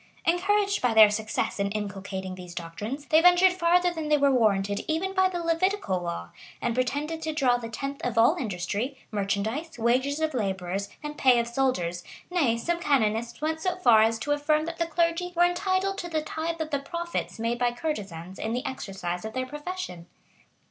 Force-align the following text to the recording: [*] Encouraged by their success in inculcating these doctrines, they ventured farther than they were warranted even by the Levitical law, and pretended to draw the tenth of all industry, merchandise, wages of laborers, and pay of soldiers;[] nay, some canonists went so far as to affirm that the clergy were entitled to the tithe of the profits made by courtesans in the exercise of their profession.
[*] 0.17 0.25
Encouraged 0.25 0.81
by 0.81 0.95
their 0.95 1.11
success 1.11 1.59
in 1.59 1.69
inculcating 1.69 2.33
these 2.33 2.55
doctrines, 2.55 3.05
they 3.05 3.21
ventured 3.21 3.53
farther 3.53 3.93
than 3.93 4.09
they 4.09 4.17
were 4.17 4.31
warranted 4.31 4.83
even 4.87 5.13
by 5.13 5.29
the 5.29 5.37
Levitical 5.43 6.01
law, 6.01 6.31
and 6.59 6.73
pretended 6.73 7.21
to 7.21 7.31
draw 7.31 7.55
the 7.57 7.69
tenth 7.69 8.01
of 8.03 8.17
all 8.17 8.35
industry, 8.37 8.97
merchandise, 9.11 9.77
wages 9.77 10.19
of 10.19 10.33
laborers, 10.33 10.89
and 11.03 11.19
pay 11.19 11.37
of 11.39 11.47
soldiers;[] 11.47 12.03
nay, 12.31 12.57
some 12.57 12.79
canonists 12.79 13.41
went 13.41 13.61
so 13.61 13.75
far 13.75 14.01
as 14.01 14.17
to 14.17 14.31
affirm 14.31 14.65
that 14.65 14.79
the 14.79 14.87
clergy 14.87 15.33
were 15.35 15.45
entitled 15.45 15.99
to 15.99 16.09
the 16.09 16.23
tithe 16.23 16.59
of 16.59 16.71
the 16.71 16.79
profits 16.79 17.37
made 17.37 17.59
by 17.59 17.71
courtesans 17.71 18.39
in 18.39 18.53
the 18.53 18.65
exercise 18.65 19.23
of 19.23 19.33
their 19.33 19.45
profession. 19.45 20.07